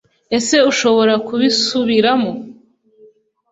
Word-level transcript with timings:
ese 0.37 0.55
ushobora 0.71 1.13
kubisubiramo 1.27 2.31